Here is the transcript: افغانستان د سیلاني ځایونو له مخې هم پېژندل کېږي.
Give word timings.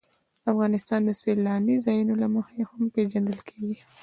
افغانستان 0.51 0.99
د 1.05 1.09
سیلاني 1.21 1.75
ځایونو 1.85 2.13
له 2.21 2.27
مخې 2.35 2.59
هم 2.69 2.81
پېژندل 2.93 3.39
کېږي. 3.49 3.79